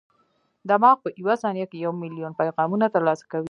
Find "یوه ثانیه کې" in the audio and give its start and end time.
1.21-1.77